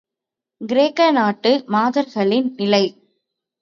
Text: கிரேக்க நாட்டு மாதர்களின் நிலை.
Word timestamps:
கிரேக்க 0.61 1.11
நாட்டு 1.11 1.51
மாதர்களின் 1.67 2.53
நிலை. 2.57 2.85